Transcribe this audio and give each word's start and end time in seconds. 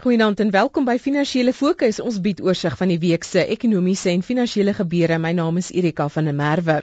Goeienaand 0.00 0.40
en 0.40 0.50
welkom 0.50 0.86
by 0.88 0.94
Finansiële 0.96 1.52
Fokus. 1.52 1.98
Ons 2.00 2.14
bied 2.24 2.38
oorsig 2.40 2.72
van 2.78 2.88
die 2.88 2.96
week 3.02 3.26
se 3.28 3.42
ekonomiese 3.54 4.08
en 4.14 4.22
finansiële 4.24 4.72
gebeure. 4.78 5.18
My 5.20 5.34
naam 5.36 5.58
is 5.60 5.68
Erika 5.76 6.06
van 6.14 6.30
der 6.30 6.36
Merwe. 6.38 6.76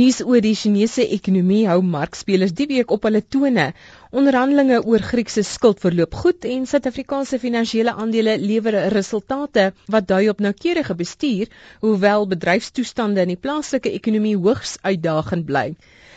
Nuus 0.00 0.18
oor 0.26 0.42
die 0.44 0.52
Chinese 0.62 1.06
ekonomie 1.16 1.62
hou 1.70 1.78
markspelers 1.94 2.52
die 2.58 2.66
week 2.74 2.92
op 2.92 3.08
hulle 3.08 3.22
tone. 3.36 3.64
Onderhandelinge 4.12 4.82
oor 4.84 5.06
Griekse 5.08 5.46
skuld 5.54 5.80
verloop 5.86 6.20
goed 6.20 6.44
en 6.44 6.68
Suid-Afrikaanse 6.68 7.40
finansiële 7.46 7.96
aandele 8.04 8.36
lewer 8.44 8.76
resultate 8.92 9.70
wat 9.96 10.12
dui 10.12 10.28
op 10.34 10.44
noukeurige 10.44 10.98
bestuur, 11.00 11.48
hoewel 11.80 12.28
bedryfstoestande 12.36 13.24
in 13.24 13.32
die 13.38 13.40
plaaslike 13.48 13.96
ekonomie 14.02 14.36
hoogs 14.36 14.76
uitdagend 14.84 15.48
bly. 15.48 15.70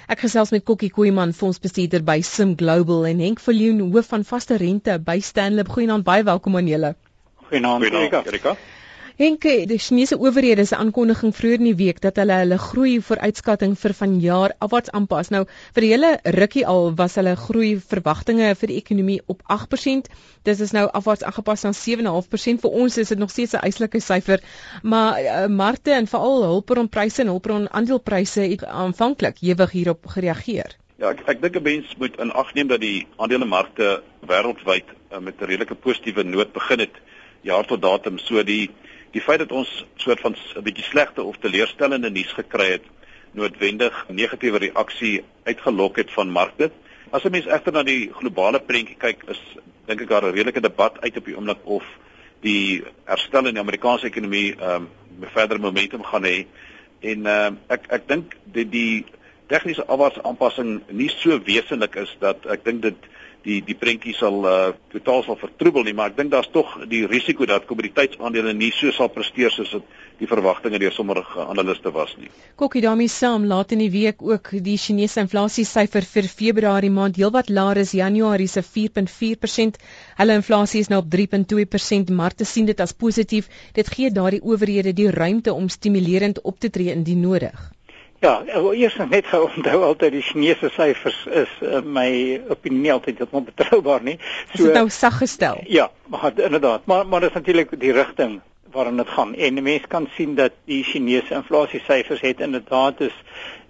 Ek 0.08 0.22
gesels 0.24 0.54
met 0.56 0.64
Kokkie 0.64 0.88
Koeman, 0.96 1.34
fondsbestuurder 1.36 2.00
by 2.08 2.22
Sim 2.24 2.54
Global 2.56 3.04
en 3.10 3.20
Henk 3.20 3.42
Viljoen, 3.44 3.82
hoof 3.92 4.08
van 4.14 4.24
vaste 4.24 4.56
rente 4.62 4.94
by 5.04 5.18
Stanley. 5.20 5.66
Goeienaand, 5.68 6.06
baie 6.08 6.24
welkom 6.24 6.56
aan 6.56 6.70
julle. 6.72 6.94
Goeienaand, 7.50 7.84
Erika. 8.32 8.56
Henke, 9.18 9.66
die 9.66 9.80
Chinese 9.82 10.20
owerhede 10.22 10.62
se 10.70 10.78
aankondiging 10.78 11.32
vroeër 11.34 11.58
in 11.58 11.68
die 11.72 11.78
week 11.80 12.04
dat 12.04 12.20
hulle 12.22 12.36
hulle 12.38 12.60
groei 12.62 13.00
vooruitskatting 13.02 13.72
vir 13.82 13.96
vanjaar 13.98 14.54
afwaarts 14.62 14.94
aanpas. 15.00 15.32
Nou, 15.34 15.40
vir 15.74 15.86
die 15.86 15.90
hele 15.90 16.12
rukkie 16.36 16.66
al 16.70 16.92
was 17.00 17.18
hulle 17.18 17.34
groei 17.48 17.72
verwagtinge 17.94 18.52
vir 18.60 18.70
die 18.70 18.78
ekonomie 18.78 19.18
op 19.34 19.42
8%. 19.56 20.12
Dis 20.46 20.62
is 20.62 20.76
nou 20.78 20.86
afwaarts 21.00 21.26
aangepas 21.26 21.66
na 21.66 21.74
7.5%. 21.80 22.62
Vir 22.62 22.78
ons 22.84 23.02
is 23.02 23.10
dit 23.16 23.18
nog 23.18 23.34
steeds 23.34 23.58
'n 23.58 23.66
eislike 23.66 24.06
syfer, 24.06 24.46
maar 24.84 25.18
uh, 25.18 25.48
markte 25.50 25.98
en 25.98 26.06
veral 26.06 26.44
hulpbronpryse 26.52 27.26
en 27.26 27.34
hulpbronaandelepryse 27.34 28.42
het 28.54 28.70
aanvanklik 28.70 29.42
ewig 29.42 29.72
hierop 29.72 30.06
gereageer. 30.06 30.78
Ja, 31.02 31.10
ek 31.10 31.26
ek 31.26 31.42
dink 31.42 31.56
'n 31.58 31.64
mens 31.64 31.98
moet 31.98 32.22
in 32.22 32.32
ag 32.32 32.54
neem 32.54 32.68
dat 32.68 32.86
die 32.86 33.08
aandelemarkte 33.18 34.04
wêreldwyd 34.22 34.86
uh, 34.94 35.18
met 35.18 35.42
'n 35.42 35.50
redelike 35.50 35.76
positiewe 35.76 36.24
noot 36.24 36.54
begin 36.54 36.86
het 36.86 37.02
jaar 37.42 37.66
tot 37.66 37.82
datum. 37.82 38.20
So 38.20 38.44
die 38.44 38.70
die 39.12 39.22
feit 39.22 39.40
dat 39.40 39.52
ons 39.52 39.86
soort 39.96 40.20
van 40.20 40.36
'n 40.36 40.64
bietjie 40.64 40.84
slegte 40.84 41.24
of 41.24 41.38
teleurstellende 41.38 42.10
nuus 42.10 42.34
gekry 42.34 42.72
het 42.72 42.86
noodwendig 43.32 44.06
negatiewe 44.10 44.58
reaksie 44.58 45.24
uitgelok 45.44 45.98
het 45.98 46.12
van 46.12 46.30
markte. 46.30 46.72
As 47.12 47.24
'n 47.24 47.32
mens 47.32 47.46
egter 47.46 47.74
na 47.74 47.84
die 47.84 48.12
globale 48.14 48.60
prentjie 48.60 48.98
kyk, 48.98 49.24
is 49.28 49.42
dink 49.86 50.02
ek 50.02 50.10
daar 50.10 50.26
'n 50.26 50.34
redelike 50.34 50.62
debat 50.62 51.02
uit 51.02 51.18
op 51.18 51.26
die 51.26 51.36
oomblik 51.36 51.64
of 51.64 51.84
die 52.42 52.84
herstel 53.06 53.48
in 53.48 53.54
die 53.54 53.64
Amerikaanse 53.64 54.06
ekonomie 54.06 54.56
ehm 54.56 54.88
um, 55.22 55.30
verder 55.34 55.60
momentum 55.60 56.04
gaan 56.04 56.24
hê. 56.24 56.46
En 57.00 57.26
ehm 57.26 57.54
uh, 57.54 57.60
ek 57.68 57.88
ek 57.90 58.08
dink 58.08 58.36
die 58.44 58.70
die 58.70 59.06
tegniese 59.48 59.86
afwaartse 59.86 60.24
aanpassing 60.24 60.82
nie 60.90 61.10
so 61.10 61.40
wesentlik 61.44 61.96
is 61.96 62.16
dat 62.20 62.46
ek 62.46 62.66
dink 62.66 62.82
dit 62.82 62.96
die 63.48 63.62
die 63.64 63.76
prentjie 63.80 64.14
sal 64.16 64.42
uh, 64.44 64.56
totaal 64.92 65.24
sal 65.26 65.38
vertroebel 65.40 65.86
nie, 65.88 65.94
maar 65.96 66.12
ek 66.12 66.18
dink 66.20 66.34
daar's 66.34 66.50
tog 66.52 66.74
die 66.92 67.06
risiko 67.08 67.48
dat 67.48 67.68
kommoditeitsaandele 67.70 68.54
nie 68.58 68.74
so 68.76 68.92
sal 68.96 69.12
presteer 69.14 69.54
soos 69.54 69.72
wat 69.78 69.86
die 70.20 70.28
verwagtinge 70.28 70.80
deur 70.82 70.96
sommige 70.96 71.46
analiste 71.46 71.94
was 71.94 72.16
nie. 72.18 72.32
Kokkie 72.60 72.82
daarmee 72.84 73.12
saam 73.14 73.46
laat 73.48 73.72
in 73.76 73.84
die 73.86 73.92
week 73.94 74.24
ook 74.26 74.52
die 74.66 74.78
Chinese 74.82 75.22
inflasiesyfer 75.24 76.08
vir 76.16 76.30
Februarie 76.32 76.92
maand 76.94 77.22
heelwat 77.22 77.54
laer 77.54 77.84
as 77.84 77.94
Januarie 77.96 78.50
se 78.52 78.66
4.4%. 78.66 79.80
Hulle 80.18 80.40
inflasie 80.42 80.84
is 80.84 80.92
nou 80.92 81.04
op 81.06 81.14
3.2%, 81.14 82.14
maar 82.20 82.36
te 82.36 82.50
sien 82.50 82.68
dit 82.68 82.84
as 82.84 82.98
positief. 82.98 83.52
Dit 83.78 83.94
gee 83.94 84.12
daardie 84.12 84.44
owerhede 84.44 84.96
die 84.98 85.12
ruimte 85.14 85.54
om 85.54 85.70
stimulerend 85.70 86.42
op 86.42 86.60
te 86.60 86.74
tree 86.74 86.92
indien 86.98 87.22
nodig. 87.30 87.77
Ja, 88.20 88.42
eers 88.74 88.96
net 89.10 89.28
gou 89.30 89.44
onthou 89.46 89.84
altyd 89.86 90.12
die 90.12 90.24
Chinese 90.26 90.72
syfers 90.74 91.20
is 91.30 91.52
uh, 91.62 91.84
my 91.86 92.42
opinie 92.50 92.80
nie 92.88 92.92
altyd 92.92 93.20
heeltemal 93.22 93.46
betroubaar 93.52 94.02
nie. 94.02 94.16
So 94.54 94.58
Is 94.58 94.64
dit 94.64 94.74
nou 94.74 94.90
sag 94.90 95.20
gestel? 95.22 95.62
Ja, 95.70 95.92
maar 96.10 96.34
inderdaad, 96.34 96.86
maar 96.86 97.06
maar 97.08 97.22
dit 97.22 97.30
is 97.30 97.36
natuurlik 97.36 97.80
die 97.80 97.94
rigting 97.94 98.40
waarin 98.72 98.98
dit 98.98 99.10
gaan. 99.10 99.36
En 99.36 99.64
mense 99.64 99.88
kan 99.88 100.10
sien 100.16 100.36
dat 100.36 100.58
die 100.66 100.84
Chinese 100.84 101.34
inflasie 101.34 101.82
syfers 101.86 102.22
het 102.22 102.42
inderdaad 102.42 103.02
is 103.02 103.16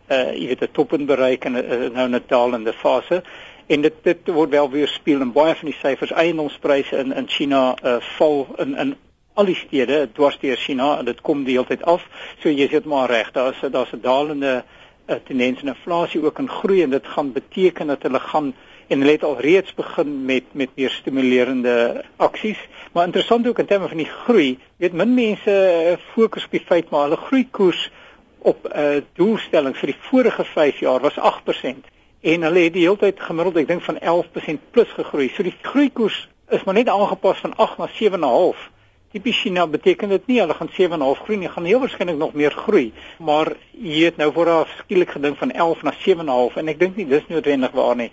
uh 0.07 0.31
jy 0.31 0.47
weet 0.47 0.63
'n 0.63 0.71
toppunt 0.71 1.05
bereik 1.05 1.45
en 1.45 1.55
uh, 1.55 1.89
nou 1.91 2.07
'n 2.07 2.23
dalende 2.27 2.73
fase 2.73 3.23
en 3.67 3.81
dit 3.81 3.93
dit 4.03 4.27
word 4.27 4.49
wel 4.49 4.69
weer 4.71 4.87
speel 4.87 5.21
in 5.21 5.31
baie 5.31 5.55
van 5.55 5.67
die 5.67 5.79
syfers 5.81 6.11
eiendomspryse 6.11 6.97
in 6.97 7.11
in 7.13 7.27
China 7.27 7.75
uh 7.83 7.97
val 8.17 8.47
in 8.57 8.77
in 8.77 8.95
al 9.37 9.45
die 9.45 9.57
stede 9.57 10.07
dwars 10.17 10.39
deur 10.41 10.57
China 10.57 10.97
en 10.97 11.05
dit 11.05 11.19
kom 11.21 11.43
die 11.45 11.57
hele 11.57 11.69
tyd 11.69 11.83
af. 11.85 12.05
So 12.41 12.49
jy 12.49 12.65
sê 12.67 12.79
dit 12.79 12.89
maar 12.89 13.09
reg, 13.11 13.29
daar's 13.35 13.59
daar's 13.61 13.93
'n 13.93 14.01
dalende 14.01 14.63
uh, 15.07 15.15
tendens 15.27 15.61
in 15.61 15.67
inflasie 15.67 16.23
ook 16.23 16.39
in 16.39 16.49
groei 16.49 16.81
en 16.83 16.89
dit 16.89 17.07
gaan 17.07 17.31
beteken 17.31 17.87
dat 17.87 18.03
hulle 18.03 18.19
gaan 18.19 18.53
en 18.87 18.99
hulle 18.99 19.11
het 19.11 19.23
al 19.23 19.39
reeds 19.39 19.73
begin 19.73 20.25
met 20.25 20.43
met 20.51 20.69
meer 20.75 20.89
stimulerende 20.89 22.03
aksies. 22.15 22.57
Maar 22.91 23.05
interessant 23.05 23.47
ook 23.47 23.59
in 23.59 23.65
terme 23.65 23.87
van 23.87 23.97
die 23.97 24.13
groei, 24.25 24.57
weet 24.77 24.93
min 24.93 25.13
mense 25.13 25.51
uh, 25.51 25.97
fokus 26.13 26.45
op 26.45 26.51
die 26.51 26.65
feit 26.65 26.89
maar 26.89 27.01
hulle 27.01 27.21
groeikoers 27.27 27.91
op 28.37 28.65
'n 28.65 28.79
uh, 28.79 29.01
doelstelling 29.13 29.77
vir 29.77 29.87
die 29.87 30.01
vorige 30.09 30.43
5 30.43 30.79
jaar 30.79 30.99
was 30.99 31.19
8% 31.19 31.93
en 32.21 32.41
hulle 32.41 32.59
het 32.59 32.73
die 32.73 32.87
hele 32.87 32.97
tyd 32.97 33.19
gemiddeld 33.19 33.57
ek 33.57 33.67
dink 33.67 33.83
van 33.83 33.99
11% 33.99 34.71
plus 34.71 34.89
gegroei. 34.89 35.29
So 35.29 35.43
die 35.43 35.57
groeikoers 35.61 36.27
is 36.49 36.63
maar 36.63 36.73
net 36.73 36.89
aangepas 36.89 37.37
van 37.37 37.55
8 37.55 37.77
na 37.77 37.87
7.5 37.87 38.76
tipies 39.17 39.41
China 39.41 39.65
beteken 39.65 40.13
dit 40.13 40.27
nie 40.29 40.39
hulle 40.43 40.53
gaan 40.53 40.69
7.5 40.69 41.25
groei 41.25 41.41
nie, 41.41 41.49
gaan 41.49 41.65
heel 41.65 41.81
waarskynlik 41.81 42.17
nog 42.21 42.33
meer 42.37 42.53
groei. 42.53 42.91
Maar 43.17 43.55
jy 43.73 44.05
het 44.11 44.17
nou 44.21 44.29
vooraf 44.33 44.73
skielik 44.83 45.15
gedink 45.17 45.37
van 45.41 45.51
11 45.51 45.83
na 45.87 45.93
7.5 46.05 46.59
en 46.61 46.73
ek 46.73 46.79
dink 46.79 46.99
nie 46.99 47.07
dis 47.09 47.25
noodwendig 47.31 47.73
waar 47.77 47.95
nie. 47.97 48.11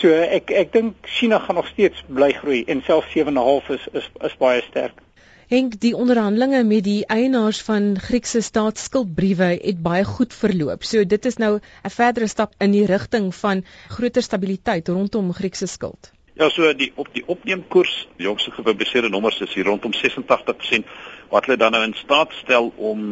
So 0.00 0.10
ek 0.10 0.50
ek 0.50 0.72
dink 0.74 1.08
China 1.16 1.38
gaan 1.44 1.60
nog 1.60 1.68
steeds 1.70 2.00
bly 2.08 2.32
groei 2.40 2.64
en 2.66 2.82
selfs 2.86 3.12
7.5 3.14 3.74
is 3.76 3.84
is 4.00 4.08
is 4.30 4.38
baie 4.40 4.64
sterk. 4.70 5.04
Henk, 5.52 5.76
die 5.80 5.92
onderhandelinge 5.92 6.62
met 6.64 6.86
die 6.86 7.04
eienaars 7.12 7.60
van 7.66 7.92
Griekse 8.00 8.40
staatsskuldbriewe 8.40 9.50
het 9.60 9.82
baie 9.84 10.06
goed 10.08 10.32
verloop. 10.32 10.88
So 10.88 11.04
dit 11.04 11.28
is 11.30 11.36
nou 11.36 11.58
'n 11.60 11.94
verdere 12.00 12.26
stap 12.32 12.54
in 12.58 12.72
die 12.72 12.86
rigting 12.88 13.34
van 13.44 13.64
groter 13.88 14.22
stabiliteit 14.22 14.88
rondom 14.88 15.32
Griekse 15.32 15.66
skuld. 15.66 16.10
Ja, 16.34 16.48
so 16.50 16.66
die 16.74 16.88
op 16.98 17.06
die 17.14 17.22
opneemkoers, 17.30 17.92
die 18.18 18.26
jongste 18.26 18.50
gepubliseerde 18.50 19.06
nommers 19.08 19.36
is 19.44 19.52
hier 19.54 19.68
rondom 19.68 19.92
86% 19.94 20.88
wat 21.30 21.44
hulle 21.46 21.56
dan 21.60 21.70
nou 21.76 21.82
in 21.86 21.92
staat 21.94 22.32
stel 22.40 22.72
om 22.74 23.04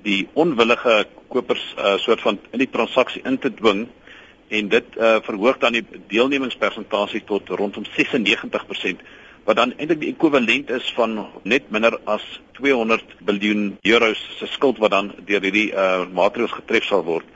die 0.00 0.22
onwillige 0.32 0.94
kopers 1.28 1.60
'n 1.76 1.80
uh, 1.80 1.98
soort 2.00 2.20
van 2.24 2.38
in 2.50 2.62
die 2.62 2.70
transaksie 2.70 3.20
in 3.24 3.36
te 3.38 3.50
dwing 3.54 3.82
en 4.48 4.68
dit 4.68 4.96
uh, 4.96 5.18
verhoog 5.20 5.58
dan 5.58 5.76
die 5.76 5.84
deelnemingspersentasie 6.08 7.20
tot 7.24 7.48
rondom 7.48 7.84
96% 7.84 9.04
wat 9.44 9.56
dan 9.56 9.76
eintlik 9.76 10.00
die 10.00 10.12
ekwivalent 10.14 10.70
is 10.70 10.88
van 10.96 11.26
net 11.42 11.68
minder 11.70 12.00
as 12.04 12.24
200 12.52 13.04
miljard 13.20 13.76
euros 13.82 14.24
se 14.38 14.46
skuld 14.46 14.78
wat 14.78 14.90
dan 14.90 15.12
deur 15.26 15.42
hierdie 15.42 15.68
uh, 15.72 16.08
maatreëls 16.08 16.56
getref 16.56 16.84
sal 16.84 17.04
word. 17.04 17.28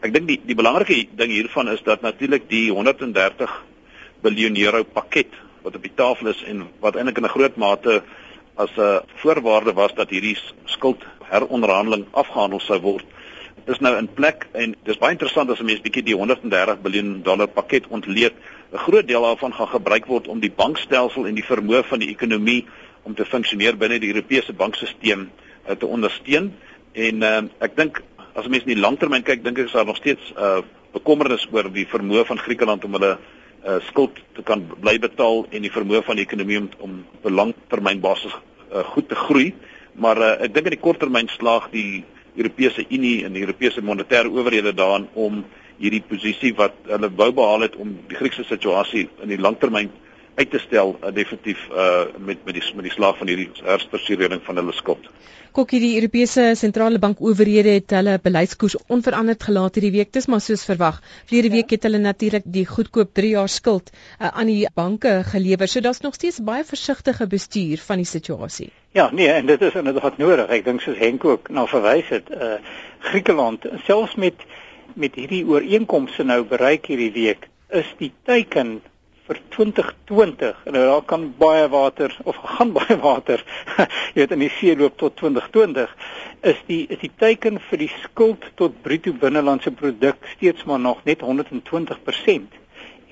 Ek 0.00 0.14
dink 0.14 0.28
die 0.28 0.40
die 0.46 0.54
belangrike 0.54 1.08
ding 1.10 1.30
hiervan 1.30 1.68
is 1.68 1.82
dat 1.82 2.02
natuurlik 2.02 2.46
die 2.48 2.70
130 2.70 3.71
biljoen 4.22 4.56
euro 4.56 4.82
pakket 4.84 5.32
wat 5.62 5.76
op 5.76 5.82
die 5.82 5.94
tafel 5.94 6.32
is 6.32 6.42
en 6.50 6.66
wat 6.80 6.96
eintlik 6.96 7.18
in 7.18 7.24
'n 7.24 7.36
groot 7.36 7.56
mate 7.56 8.02
as 8.56 8.70
'n 8.76 9.00
voorwaarde 9.22 9.72
was 9.72 9.94
dat 9.94 10.10
hierdie 10.10 10.38
skuld 10.64 11.02
heronderhandeling 11.30 12.06
afgehandel 12.12 12.60
sou 12.60 12.80
word 12.80 13.06
is 13.66 13.78
nou 13.78 13.92
in 13.98 14.08
plek 14.10 14.46
en 14.58 14.74
dis 14.86 14.98
baie 14.98 15.14
interessant 15.14 15.50
as 15.50 15.60
'n 15.60 15.66
mens 15.66 15.80
bietjie 15.80 16.02
die 16.02 16.16
130 16.16 16.80
biljoen 16.82 17.22
dollar 17.22 17.46
pakket 17.46 17.86
ontleed. 17.88 18.32
'n 18.72 18.78
groot 18.78 19.06
deel 19.06 19.22
daarvan 19.22 19.52
gaan 19.52 19.68
gebruik 19.68 20.06
word 20.06 20.28
om 20.28 20.40
die 20.40 20.50
bankstelsel 20.50 21.26
en 21.26 21.34
die 21.34 21.44
vermoë 21.44 21.84
van 21.84 21.98
die 21.98 22.08
ekonomie 22.08 22.66
om 23.02 23.14
te 23.14 23.24
funksioneer 23.24 23.76
binne 23.76 23.98
die 23.98 24.12
Europese 24.12 24.52
bankstelsel 24.52 25.26
uh, 25.68 25.74
te 25.78 25.86
ondersteun. 25.86 26.54
En 26.92 27.22
uh, 27.22 27.42
ek 27.60 27.76
dink 27.76 28.02
as 28.34 28.44
'n 28.44 28.50
mens 28.50 28.64
in 28.64 28.74
die 28.74 28.82
langtermyn 28.82 29.22
kyk 29.22 29.44
dink 29.44 29.58
ek 29.58 29.66
is 29.66 29.72
daar 29.72 29.86
nog 29.86 29.96
steeds 29.96 30.32
uh, 30.36 30.62
bekommernis 30.92 31.46
oor 31.52 31.72
die 31.72 31.86
vermoë 31.86 32.24
van 32.26 32.38
Griekeland 32.38 32.84
om 32.84 32.92
hulle 32.92 33.18
uh, 33.66 33.78
skuld 33.88 34.18
te 34.36 34.42
kan 34.42 34.64
bly 34.80 34.98
betaal 34.98 35.46
en 35.50 35.62
die 35.62 35.72
vermoë 35.72 36.02
van 36.06 36.18
die 36.18 36.26
ekonomie 36.26 36.58
om 36.58 36.68
om 36.78 37.04
op 37.18 37.26
'n 37.30 37.34
langtermynbasis 37.34 38.34
uh, 38.34 38.84
goed 38.94 39.08
te 39.08 39.14
groei. 39.14 39.54
Maar 39.94 40.18
uh, 40.18 40.44
ek 40.44 40.54
dink 40.54 40.66
in 40.66 40.76
die 40.76 40.86
korttermyn 40.86 41.28
slaag 41.28 41.70
die 41.70 42.04
Europese 42.36 42.84
Unie 42.88 43.24
en 43.24 43.32
die 43.32 43.44
Europese 43.44 43.82
monetêre 43.82 44.30
owerhede 44.30 44.72
daarin 44.72 45.08
om 45.14 45.44
hierdie 45.78 46.02
posisie 46.08 46.54
wat 46.54 46.72
hulle 46.86 47.10
wou 47.16 47.32
behaal 47.32 47.66
het 47.66 47.76
om 47.76 47.98
die 48.08 48.16
Griekse 48.16 48.44
situasie 48.44 49.08
in 49.22 49.28
die 49.28 49.40
langtermyn 49.40 49.90
uit 50.34 50.50
te 50.50 50.58
stel 50.58 50.96
uh, 50.98 51.12
definitief 51.14 51.60
uh, 51.70 52.04
met 52.18 52.44
met 52.44 52.56
die 52.56 52.64
met 52.74 52.88
die 52.88 52.94
slag 52.94 53.18
van 53.18 53.28
hierdie 53.28 53.50
herstrukturering 53.64 54.42
van 54.46 54.60
hulle 54.60 54.72
skuld. 54.72 55.08
Kokkie 55.52 55.80
die 55.82 55.94
Europese 55.98 56.54
sentrale 56.56 56.98
bank 56.98 57.18
owerhede 57.20 57.74
het 57.76 57.92
hulle 57.92 58.14
beleidskoers 58.24 58.78
onveranderd 58.88 59.42
gelaat 59.44 59.76
hierdie 59.76 59.92
week, 59.98 60.12
dis 60.16 60.26
maar 60.32 60.40
soos 60.40 60.64
verwag. 60.64 61.02
Vlede 61.28 61.50
week 61.52 61.74
het 61.76 61.84
hulle 61.84 62.00
natuurlik 62.00 62.46
die 62.54 62.64
goedkoop 62.66 63.12
3 63.18 63.34
jaar 63.34 63.52
skuld 63.52 63.92
uh, 63.92 64.30
aan 64.30 64.48
die 64.48 64.64
banke 64.74 65.18
gelewer. 65.28 65.68
So 65.68 65.84
daar's 65.84 66.00
nog 66.00 66.16
steeds 66.16 66.40
baie 66.40 66.64
versigtige 66.64 67.26
bestuur 67.28 67.84
van 67.84 68.00
die 68.00 68.08
situasie. 68.08 68.70
Ja, 68.96 69.10
nee, 69.12 69.28
en 69.28 69.46
dit 69.46 69.60
is 69.60 69.76
inderdaad 69.76 70.16
nodig. 70.18 70.48
Ek 70.48 70.64
dink 70.64 70.80
soos 70.80 70.96
Henk 71.00 71.24
ook 71.28 71.52
nou 71.52 71.68
verwys 71.68 72.08
het, 72.12 72.32
uh 72.32 72.56
Griekeland 73.02 73.64
selfs 73.84 74.14
met 74.14 74.44
met 74.94 75.14
hierdie 75.16 75.44
ooreenkomste 75.48 76.24
nou 76.24 76.42
bereik 76.48 76.86
hierdie 76.86 77.12
week 77.12 77.48
is 77.72 77.88
die 77.98 78.12
teiken 78.28 78.80
vir 79.32 79.40
2020 79.56 80.64
en 80.68 80.76
nou 80.76 80.84
daar 80.86 81.04
kan 81.08 81.28
baie 81.38 81.68
water 81.72 82.16
of 82.28 82.36
gaan 82.56 82.72
baie 82.76 82.96
water 83.00 83.44
jy 84.14 84.22
weet 84.22 84.34
in 84.36 84.44
die 84.44 84.52
see 84.58 84.76
loop 84.76 84.98
tot 85.00 85.16
2020 85.20 85.92
is 86.52 86.64
die 86.68 86.82
is 86.92 87.00
die 87.02 87.12
teiken 87.22 87.60
vir 87.68 87.84
die 87.84 87.92
skuld 88.02 88.48
tot 88.60 88.80
bruto 88.84 89.14
binnelandse 89.24 89.72
produk 89.78 90.26
steeds 90.34 90.66
maar 90.68 90.82
nog 90.82 91.04
net 91.08 91.24
120% 91.24 92.58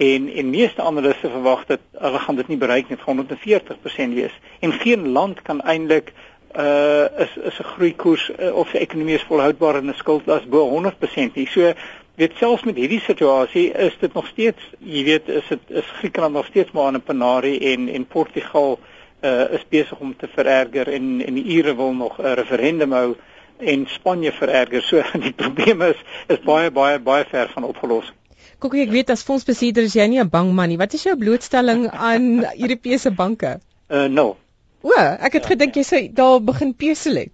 en 0.00 0.28
en 0.42 0.50
meeste 0.50 0.82
analiste 0.82 1.30
verwag 1.30 1.66
dat 1.68 1.86
hulle 2.00 2.24
gaan 2.26 2.40
dit 2.40 2.52
nie 2.52 2.60
bereik 2.60 2.92
net 2.92 3.06
140% 3.06 4.18
wees 4.18 4.36
en 4.60 4.76
geen 4.84 5.08
land 5.16 5.42
kan 5.46 5.60
eintlik 5.60 6.12
uh 6.58 7.06
is 7.24 7.36
is 7.36 7.58
'n 7.60 7.64
groeikoers 7.74 8.30
uh, 8.38 8.54
of 8.54 8.68
sy 8.70 8.78
ekonomie 8.82 9.14
is 9.14 9.22
volhoubaar 9.22 9.76
en 9.76 9.86
'n 9.86 9.94
skuldlas 9.94 10.48
bo 10.48 10.66
100% 10.66 11.34
nie. 11.34 11.46
So 11.46 11.72
weet 12.20 12.36
selfs 12.36 12.66
met 12.68 12.76
hierdie 12.76 13.00
situasie 13.00 13.70
is 13.72 13.96
dit 14.00 14.12
nog 14.14 14.26
steeds, 14.28 14.70
jy 14.78 15.04
weet, 15.06 15.28
is 15.40 15.46
dit 15.48 15.76
is 15.80 15.88
Griekeland 15.98 16.36
nog 16.36 16.46
steeds 16.50 16.70
maar 16.76 16.90
aan 16.90 16.98
'n 17.00 17.08
penarie 17.10 17.58
en 17.72 17.88
en 17.88 18.06
Portugal 18.06 18.78
uh 19.22 19.52
is 19.56 19.64
besig 19.68 19.98
om 20.00 20.14
te 20.16 20.28
vererger 20.34 20.88
en 20.88 21.20
en 21.26 21.34
die 21.34 21.44
Ire 21.56 21.74
wil 21.76 21.92
nog 21.94 22.18
'n 22.18 22.34
referendum 22.40 22.92
hou 22.92 23.16
en 23.58 23.86
Spanje 23.86 24.32
vererger. 24.32 24.82
So 24.82 25.02
die 25.26 25.32
probleem 25.32 25.82
is 25.82 25.96
is 26.28 26.40
baie 26.44 26.70
baie 26.70 26.98
baie 26.98 27.24
ver 27.24 27.50
van 27.54 27.64
opgelos. 27.64 28.12
Kokkie, 28.58 28.82
ek 28.82 28.92
weet 28.92 29.10
as 29.10 29.24
fondsbestuurder 29.24 29.84
is 29.88 29.96
jy 29.96 30.06
nie 30.06 30.20
'n 30.20 30.28
bang 30.28 30.52
man 30.52 30.68
nie. 30.68 30.78
Wat 30.78 30.92
is 30.92 31.02
jou 31.02 31.16
blootstelling 31.16 31.88
aan 31.90 32.44
Europese 32.64 33.10
banke? 33.10 33.60
Uh 33.88 34.08
no. 34.08 34.36
O, 34.82 34.92
ek 34.96 35.32
het 35.32 35.42
ja, 35.42 35.48
gedink 35.48 35.76
jy 35.76 35.84
sê 35.84 36.00
daar 36.12 36.40
begin 36.40 36.74
pesel 36.74 37.16
het. 37.16 37.32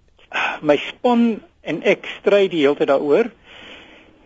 My 0.61 0.75
span 0.77 1.41
en 1.61 1.83
ek 1.83 2.07
stry 2.19 2.47
die 2.51 2.65
hele 2.65 2.75
tyd 2.75 2.91
daaroor. 2.91 3.31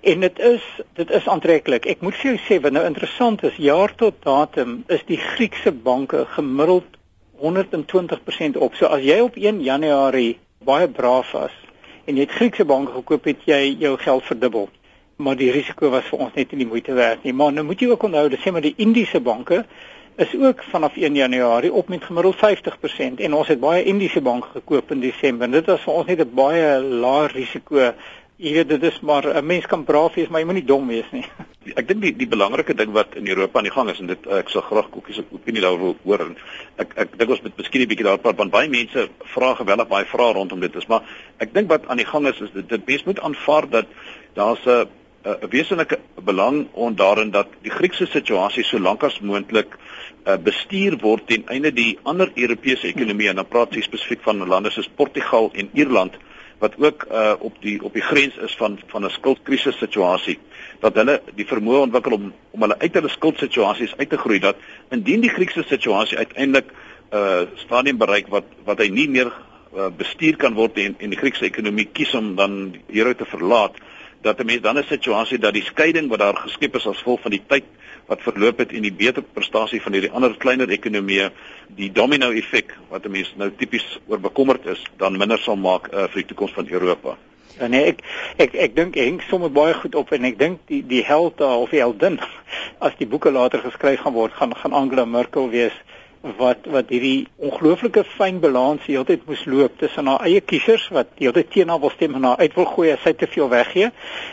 En 0.01 0.19
dit 0.19 0.39
is 0.39 0.63
dit 0.93 1.11
is 1.11 1.27
aantreklik. 1.27 1.85
Ek 1.85 2.01
moet 2.01 2.15
vir 2.17 2.31
jou 2.31 2.39
sê 2.47 2.57
wat 2.63 2.73
nou 2.73 2.81
interessant 2.87 3.43
is, 3.45 3.57
jaar 3.61 3.91
tot 3.95 4.17
datum 4.25 4.79
is 4.89 5.03
die 5.05 5.19
Griekse 5.21 5.71
banke 5.71 6.23
gemiddeld 6.33 6.97
120% 7.41 8.57
op. 8.57 8.73
So 8.77 8.89
as 8.89 9.05
jy 9.05 9.19
op 9.21 9.37
1 9.37 9.61
Januarie 9.61 10.39
baie 10.65 10.89
braaf 10.89 11.35
was 11.37 11.53
en 12.09 12.17
jy 12.17 12.25
het 12.25 12.33
Griekse 12.33 12.65
banke 12.65 12.95
gekoop 12.97 13.29
het 13.29 13.45
jy 13.45 13.61
jou 13.83 13.93
geld 14.01 14.25
verdubbel. 14.25 14.69
Maar 15.21 15.37
die 15.37 15.51
risiko 15.53 15.91
was 15.93 16.09
vir 16.09 16.25
ons 16.25 16.33
net 16.33 16.49
nie 16.49 16.63
die 16.63 16.71
moeite 16.71 16.97
werd 16.97 17.21
nie. 17.23 17.33
Maar 17.37 17.53
nou 17.53 17.67
moet 17.69 17.81
jy 17.81 17.91
ook 17.93 18.07
onthou, 18.09 18.25
dis 18.33 18.41
sê 18.41 18.53
maar 18.53 18.65
die 18.65 18.73
Indiese 18.81 19.21
banke 19.21 19.61
is 20.21 20.33
ook 20.37 20.63
vanaf 20.71 20.97
1 20.97 21.15
Januarie 21.15 21.73
op 21.73 21.93
met 21.93 22.03
gemiddeld 22.03 22.41
50% 22.41 23.21
en 23.21 23.37
ons 23.37 23.53
het 23.53 23.61
baie 23.61 23.85
Indiese 23.85 24.21
banke 24.21 24.49
gekoop 24.57 24.91
in 24.91 25.05
Desember. 25.05 25.51
Dit 25.51 25.69
was 25.69 25.85
vir 25.85 25.93
ons 25.93 26.09
net 26.09 26.25
'n 26.25 26.33
baie 26.33 26.79
lae 26.81 27.27
risiko. 27.27 27.93
Jy 28.41 28.55
weet 28.55 28.71
dit 28.71 28.83
is 28.89 28.95
maar 29.05 29.25
'n 29.37 29.45
mens 29.45 29.65
kan 29.69 29.83
braaf 29.83 30.15
wees, 30.15 30.27
maar 30.27 30.39
jy 30.41 30.45
moenie 30.45 30.65
dom 30.65 30.87
wees 30.87 31.05
nie. 31.11 31.25
Ek 31.79 31.87
dink 31.87 32.01
die 32.01 32.11
die 32.17 32.27
belangrike 32.27 32.73
ding 32.73 32.91
wat 32.91 33.13
in 33.15 33.27
Europa 33.27 33.59
aan 33.59 33.67
die 33.69 33.73
gang 33.73 33.89
is 33.89 33.99
en 33.99 34.07
dit 34.07 34.27
ek 34.27 34.49
sal 34.49 34.61
graag 34.61 34.89
kokkies 34.89 35.19
op 35.21 35.33
opinie 35.37 35.61
daaroor 35.61 35.95
hoor 36.03 36.23
ek 36.81 36.95
ek 36.97 37.17
dink 37.19 37.29
ons 37.29 37.41
moet 37.41 37.57
miskien 37.57 37.81
'n 37.81 37.87
bietjie 37.91 38.07
daar 38.07 38.17
praat 38.17 38.37
want 38.41 38.51
baie 38.51 38.69
mense 38.69 39.09
vra 39.35 39.53
geweldig 39.53 39.87
baie 39.87 40.05
vrae 40.05 40.33
rondom 40.33 40.59
dit 40.59 40.75
is 40.75 40.87
maar 40.87 41.05
ek 41.37 41.53
dink 41.53 41.69
wat 41.69 41.85
aan 41.85 42.01
die 42.01 42.05
gang 42.05 42.25
is 42.27 42.41
is 42.41 42.49
dit 42.53 42.69
dit 42.69 42.87
mens 42.87 43.03
moet 43.03 43.19
aanvaar 43.19 43.69
dat 43.69 43.85
daar's 44.33 44.65
'n 44.65 44.89
'n 45.23 45.49
wesenlike 45.49 45.99
belang 46.25 46.67
on 46.73 46.95
daarin 46.95 47.31
dat 47.31 47.47
die 47.61 47.71
Griekse 47.71 48.07
situasie 48.07 48.63
so 48.63 48.79
lank 48.79 49.03
as 49.03 49.19
moontlik 49.19 49.77
uh, 50.25 50.37
bestuur 50.37 50.97
word 50.97 51.27
ten 51.27 51.45
einde 51.45 51.71
die 51.71 51.99
ander 52.03 52.31
Europese 52.33 52.87
ekonomieë 52.87 53.29
en 53.29 53.35
dan 53.35 53.47
praat 53.47 53.73
jy 53.73 53.81
spesifiek 53.81 54.21
van 54.25 54.47
lande 54.47 54.71
soos 54.71 54.89
Portugal 54.89 55.51
en 55.53 55.69
Ierland 55.73 56.17
wat 56.61 56.77
ook 56.77 57.05
uh, 57.11 57.33
op 57.39 57.55
die 57.59 57.83
op 57.83 57.93
die 57.93 58.05
grens 58.05 58.37
is 58.37 58.55
van 58.55 58.79
van 58.87 59.05
'n 59.05 59.09
skuldkrisis 59.09 59.77
situasie 59.77 60.39
dat 60.79 60.95
hulle 60.95 61.21
die 61.35 61.45
vermoë 61.45 61.79
ontwikkel 61.87 62.11
om 62.11 62.33
om 62.51 62.61
hulle 62.61 62.79
uit 62.79 62.93
hulle 62.93 63.09
skuldsituasies 63.09 63.95
uit 63.97 64.09
te 64.09 64.17
groei 64.17 64.39
dat 64.39 64.57
indien 64.89 65.21
die 65.21 65.33
Griekse 65.37 65.63
situasie 65.67 66.17
uiteindelik 66.17 66.69
'n 66.69 67.17
uh, 67.17 67.41
stadium 67.55 67.97
bereik 67.97 68.27
wat 68.27 68.45
wat 68.63 68.77
hy 68.77 68.87
nie 68.87 69.09
meer 69.09 69.31
uh, 69.75 69.89
bestuur 69.97 70.35
kan 70.37 70.53
word 70.53 70.77
en 70.77 70.95
en 70.99 71.09
die 71.09 71.19
Griekse 71.19 71.45
ekonomie 71.45 71.89
kies 71.91 72.13
om 72.13 72.35
dan 72.35 72.75
hieruit 72.87 73.17
te 73.17 73.25
verlaat 73.25 73.75
dat 74.21 74.39
'n 74.39 74.45
mens 74.45 74.61
dan 74.61 74.77
'n 74.77 74.83
situasie 74.83 75.39
dat 75.39 75.53
die 75.53 75.65
skeiding 75.65 76.09
wat 76.09 76.19
daar 76.19 76.37
geskep 76.37 76.75
is 76.75 76.87
as 76.87 76.97
gevolg 76.97 77.21
van 77.21 77.31
die 77.31 77.43
tyd 77.47 77.65
wat 78.11 78.23
verloop 78.27 78.59
het 78.59 78.73
en 78.75 78.83
die 78.83 78.93
beter 78.93 79.23
prestasie 79.23 79.79
van 79.81 79.95
hierdie 79.95 80.11
ander 80.11 80.35
kleiner 80.43 80.71
ekonomieë 80.75 81.29
die 81.77 81.91
domino 81.95 82.31
effek 82.35 82.73
wat 82.91 83.05
'n 83.07 83.11
mens 83.11 83.33
nou 83.39 83.49
tipies 83.57 83.87
oor 84.07 84.19
bekommerd 84.19 84.65
is 84.65 84.83
dan 84.97 85.17
minder 85.17 85.39
sal 85.39 85.55
maak 85.55 85.87
uh, 85.87 86.07
vir 86.11 86.21
die 86.21 86.29
toekoms 86.31 86.57
van 86.57 86.67
Europa. 86.69 87.17
Ja, 87.59 87.67
nee, 87.67 87.85
ek 87.93 87.99
ek 88.37 88.55
ek 88.55 88.75
dink 88.75 88.95
Henk 88.95 89.21
sommer 89.29 89.51
baie 89.51 89.73
goed 89.73 89.95
op 89.95 90.11
en 90.11 90.23
ek 90.25 90.37
dink 90.39 90.59
die 90.67 90.81
die 90.87 91.03
held 91.05 91.41
of 91.41 91.69
die 91.69 91.79
heldin 91.79 92.19
as 92.85 92.95
die 92.99 93.07
boeke 93.07 93.31
later 93.31 93.63
geskryf 93.63 94.03
gaan 94.03 94.13
word 94.13 94.33
gaan 94.33 94.55
gaan 94.55 94.73
Angela 94.73 95.05
Merkel 95.05 95.49
wees 95.49 95.75
wat 96.21 96.67
wat 96.69 96.91
hierdie 96.93 97.27
ongelooflike 97.41 98.03
fyn 98.13 98.37
balans 98.41 98.83
die 98.85 98.93
hele 98.93 99.07
tyd 99.09 99.23
moes 99.25 99.41
loop 99.49 99.79
tussen 99.81 100.05
haar 100.05 100.21
eie 100.27 100.41
kiesers 100.45 100.83
wat 100.93 101.09
die 101.17 101.25
hele 101.25 101.39
tyd 101.39 101.49
teen 101.55 101.71
haar 101.73 101.81
wil 101.81 101.93
stem 101.95 102.13
en 102.17 102.27
haar 102.29 102.43
uit 102.43 102.57
wil 102.59 102.67
gooi 102.69 102.91
as 102.93 103.01
sy 103.01 103.13
te 103.17 103.27
veel 103.27 103.49
weggee. 103.49 103.89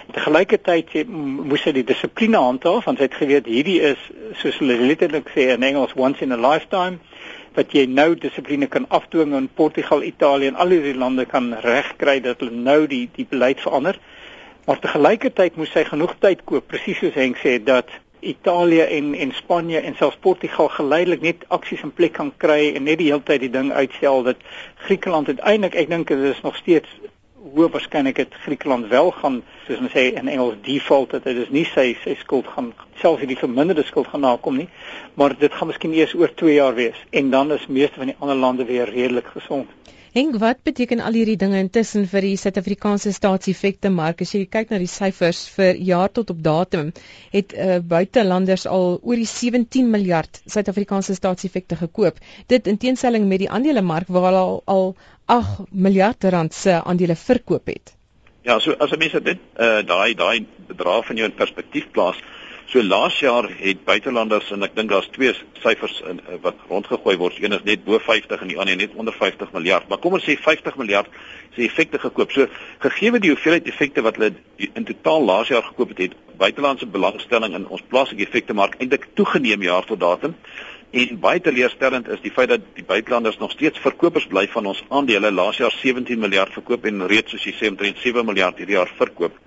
En 0.06 0.12
te 0.16 0.24
gelykertyd 0.26 0.96
moes 1.08 1.64
sy 1.64 1.72
die 1.78 1.86
dissipline 1.88 2.40
handhaaf 2.44 2.84
want 2.88 3.00
sy 3.00 3.08
het 3.08 3.16
geweet 3.16 3.48
hierdie 3.48 3.78
is 3.94 4.02
soos 4.42 4.60
hulle 4.60 4.76
letterlik 4.82 5.32
sê 5.32 5.48
in 5.54 5.64
Engels 5.64 5.96
once 5.96 6.20
in 6.24 6.36
a 6.36 6.40
lifetime 6.40 7.00
wat 7.56 7.72
jy 7.74 7.86
nou 7.90 8.12
dissipline 8.14 8.68
kan 8.70 8.84
afdwing 8.94 9.32
in 9.34 9.48
Portugal, 9.48 10.04
Italië 10.04 10.52
en 10.52 10.60
al 10.60 10.76
hierdie 10.76 10.94
lande 10.94 11.24
kan 11.26 11.50
regkry 11.64 12.18
dat 12.22 12.44
hulle 12.44 12.54
nou 12.54 12.84
die 12.86 13.06
die 13.16 13.26
beleid 13.30 13.64
verander. 13.64 13.96
Maar 14.68 14.82
te 14.84 14.92
gelykertyd 14.92 15.56
moes 15.56 15.72
sy 15.72 15.86
genoeg 15.88 16.18
tyd 16.20 16.44
koop 16.44 16.68
presies 16.68 17.00
soos 17.00 17.16
Henk 17.16 17.40
sê 17.40 17.56
dat 17.64 17.88
Italië 18.20 18.80
en 18.80 19.14
en 19.14 19.32
Spanje 19.32 19.80
en 19.80 19.94
selfs 19.96 20.16
Portugal 20.20 20.68
geleidelik 20.68 21.20
net 21.20 21.44
aksies 21.48 21.82
in 21.82 21.92
plek 21.92 22.12
kan 22.12 22.32
kry 22.36 22.72
en 22.74 22.82
net 22.82 22.98
die 22.98 23.10
hele 23.10 23.22
tyd 23.22 23.40
die 23.40 23.50
ding 23.50 23.72
uitstel 23.72 24.22
dat 24.22 24.42
Griekeland 24.86 25.28
uiteindelik 25.28 25.74
ek 25.74 25.88
dink 25.88 26.08
dit 26.08 26.26
is 26.32 26.40
nog 26.42 26.56
steeds 26.56 26.88
hoe 27.54 27.68
waarskynlik 27.70 28.16
dit 28.16 28.34
Griekeland 28.44 28.88
wel 28.88 29.10
gaan 29.10 29.42
soos 29.66 29.78
ons 29.78 29.94
sê 29.94 30.08
in 30.12 30.28
Engels 30.28 30.58
default 30.62 31.10
dat 31.10 31.24
dit 31.24 31.36
is 31.44 31.52
nie 31.54 31.64
sy 31.74 31.92
sy 32.04 32.16
skuld 32.22 32.46
gaan 32.56 32.72
selfs 33.00 33.26
die 33.26 33.38
verminderde 33.38 33.86
skuld 33.86 34.10
gaan 34.12 34.26
nakom 34.26 34.58
nie 34.58 34.68
maar 35.14 35.36
dit 35.38 35.54
gaan 35.54 35.70
miskien 35.70 35.94
eers 35.94 36.14
oor 36.14 36.34
2 36.34 36.54
jaar 36.54 36.74
wees 36.74 36.98
en 37.10 37.30
dan 37.30 37.52
is 37.52 37.66
meeste 37.66 38.02
van 38.02 38.12
die 38.12 38.18
ander 38.18 38.36
lande 38.36 38.64
weer 38.64 38.90
redelik 38.90 39.26
gesond. 39.34 39.70
Henk, 40.18 40.34
wat 40.42 40.64
beteken 40.66 40.98
al 41.06 41.14
hierdie 41.14 41.36
dinge 41.38 41.60
intussen 41.62 42.06
vir 42.10 42.24
die 42.26 42.36
Suid-Afrikaanse 42.40 43.12
staatseffekte 43.14 43.90
mark? 43.94 44.24
As 44.24 44.32
jy 44.34 44.40
kyk 44.50 44.72
na 44.72 44.80
die 44.82 44.88
syfers 44.90 45.44
vir 45.54 45.78
jaar 45.88 46.10
tot 46.10 46.32
op 46.34 46.40
datum, 46.42 46.88
het 47.30 47.54
uh, 47.54 47.76
buitelanders 47.92 48.64
al 48.66 48.96
oor 48.98 49.20
die 49.20 49.28
17 49.30 49.86
miljard 49.92 50.40
Suid-Afrikaanse 50.50 51.14
staatseffekte 51.14 51.78
gekoop. 51.78 52.18
Dit 52.50 52.66
in 52.66 52.80
teenstelling 52.82 53.28
met 53.30 53.44
die 53.44 53.50
aandelemark 53.58 54.10
waar 54.10 54.26
hulle 54.32 54.42
al, 54.42 54.58
al 54.74 54.90
8 55.36 55.70
miljard 55.86 56.26
rand 56.34 56.56
se 56.64 56.74
aandele 56.80 57.14
verkoop 57.14 57.70
het. 57.70 57.94
Ja, 58.48 58.58
so 58.58 58.74
as 58.74 58.96
mense 58.98 59.22
dit 59.22 59.46
uh 59.54 59.84
daai 59.86 60.18
daai 60.18 60.46
bedrag 60.72 61.06
van 61.12 61.22
jou 61.22 61.30
in 61.30 61.38
perspektief 61.38 61.92
plaas, 61.94 62.18
So 62.68 62.82
laas 62.84 63.16
jaar 63.18 63.46
het 63.48 63.78
buitelanders 63.88 64.50
en 64.52 64.66
ek 64.66 64.74
dink 64.76 64.90
daar's 64.92 65.06
twee 65.14 65.30
syfers 65.62 66.02
in 66.10 66.18
eh, 66.26 66.36
wat 66.44 66.58
rondgegooi 66.68 67.14
word. 67.16 67.38
Een 67.40 67.56
is 67.56 67.62
net 67.64 67.86
bo 67.86 67.96
50 67.96 68.42
en 68.44 68.50
die 68.50 68.58
ander 68.60 68.76
net 68.76 68.92
onder 68.92 69.16
50 69.16 69.54
miljard. 69.56 69.86
Maar 69.88 70.02
kom 70.02 70.18
ons 70.18 70.26
sê 70.28 70.36
50 70.36 70.76
miljard 70.76 71.08
se 71.56 71.64
effekte 71.64 71.96
gekoop. 72.02 72.34
So 72.36 72.44
gegee 72.84 73.22
die 73.24 73.32
hoeveelheid 73.32 73.72
effekte 73.72 74.04
wat 74.04 74.20
hulle 74.20 74.34
in 74.68 74.84
totaal 74.84 75.24
laas 75.24 75.48
jaar 75.48 75.64
gekoop 75.70 75.96
het, 75.96 76.10
het 76.10 76.36
buitelandse 76.36 76.90
belangstelling 76.92 77.56
in 77.56 77.64
ons 77.72 77.86
plaaslike 77.88 78.28
effekte 78.28 78.52
mark 78.52 78.76
eintlik 78.76 79.08
toegeneem 79.16 79.64
jaar 79.64 79.88
tot 79.88 80.04
datum. 80.04 80.36
En 80.92 81.18
baie 81.24 81.40
teleurstellend 81.40 82.12
is 82.12 82.20
die 82.20 82.36
feit 82.36 82.52
dat 82.52 82.68
die 82.76 82.84
buitelanders 82.84 83.40
nog 83.40 83.56
steeds 83.56 83.80
verkopers 83.80 84.28
bly 84.28 84.44
van 84.52 84.68
ons 84.68 84.84
aandele. 84.92 85.32
Laas 85.32 85.56
jaar 85.56 85.72
17 85.72 86.20
miljard 86.20 86.52
verkoop 86.52 86.84
en 86.84 87.06
reeds 87.08 87.32
soos 87.32 87.48
jy 87.48 87.56
sê 87.56 87.72
omtrent 87.72 88.04
7 88.04 88.28
miljard 88.28 88.60
hierdie 88.60 88.76
jaar 88.76 88.92
verkoop. 89.00 89.40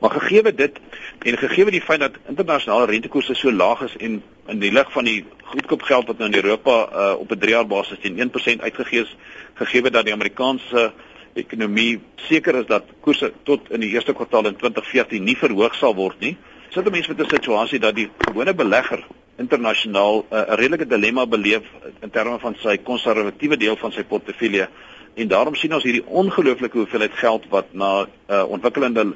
Maar 0.00 0.10
gegee 0.10 0.54
dit 0.54 0.80
en 1.22 1.38
gegee 1.38 1.70
die 1.70 1.80
feit 1.80 2.00
dat 2.00 2.18
internasionale 2.28 2.86
rentekoerse 2.86 3.34
so 3.34 3.52
laag 3.52 3.82
is 3.82 3.96
en 3.96 4.22
in 4.46 4.58
die 4.58 4.72
lig 4.72 4.92
van 4.92 5.04
die 5.04 5.24
goedkoop 5.42 5.82
geld 5.82 6.06
wat 6.06 6.18
nou 6.18 6.30
in 6.30 6.38
Europa 6.42 6.88
uh, 6.92 7.12
op 7.18 7.30
'n 7.30 7.38
3 7.38 7.50
jaar 7.50 7.66
basis 7.66 7.98
teen 8.00 8.30
1% 8.30 8.60
uitgegee 8.60 9.00
is, 9.02 9.16
gegee 9.54 9.90
dat 9.90 10.04
die 10.04 10.14
Amerikaanse 10.14 10.92
ekonomie 11.34 12.00
seker 12.14 12.54
is 12.54 12.66
dat 12.66 12.84
koerse 13.00 13.32
tot 13.42 13.70
in 13.70 13.80
die 13.80 13.90
eerste 13.90 14.12
kwartaal 14.12 14.46
in 14.46 14.56
2014 14.56 15.24
nie 15.24 15.36
verhoog 15.36 15.74
sal 15.74 15.94
word 15.94 16.20
nie, 16.20 16.36
sit 16.70 16.86
'n 16.86 16.90
mens 16.90 17.08
met 17.08 17.20
'n 17.20 17.28
situasie 17.28 17.78
dat 17.78 17.94
die 17.94 18.10
gewone 18.18 18.54
belegger 18.54 19.06
internasionaal 19.36 20.24
uh, 20.30 20.38
'n 20.38 20.56
redelike 20.60 20.86
dilemma 20.86 21.26
beleef 21.26 21.64
in 22.00 22.10
terme 22.10 22.38
van 22.38 22.54
sy 22.62 22.76
konservatiewe 22.76 23.56
deel 23.56 23.76
van 23.76 23.92
sy 23.92 24.04
portefeulje. 24.04 24.68
En 25.14 25.28
daarom 25.28 25.54
sien 25.54 25.74
ons 25.74 25.82
hierdie 25.82 26.06
ongelooflike 26.06 26.76
hoeveelheid 26.76 27.12
geld 27.12 27.44
wat 27.48 27.72
na 27.72 28.06
uh, 28.28 28.44
ontwikkelende 28.48 29.14